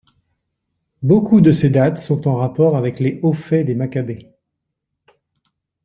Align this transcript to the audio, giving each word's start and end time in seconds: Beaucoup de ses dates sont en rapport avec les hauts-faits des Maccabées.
Beaucoup 1.03 1.41
de 1.41 1.51
ses 1.51 1.69
dates 1.69 1.99
sont 1.99 2.27
en 2.27 2.33
rapport 2.33 2.75
avec 2.75 2.99
les 2.99 3.19
hauts-faits 3.21 3.67
des 3.67 3.75
Maccabées. 3.75 4.31